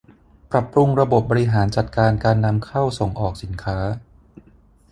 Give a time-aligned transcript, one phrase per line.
[0.51, 3.77] ปรับปรุงระบบบริหารจัดการการนำเข้าส่งออกสินค้า